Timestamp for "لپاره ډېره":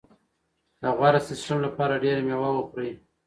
1.65-2.21